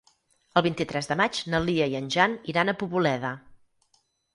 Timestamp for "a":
2.77-2.79